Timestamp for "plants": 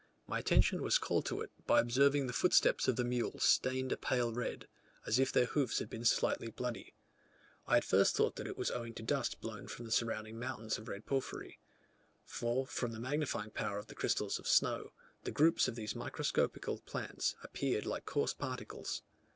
16.79-17.35